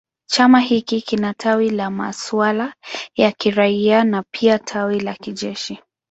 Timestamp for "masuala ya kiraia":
1.89-4.03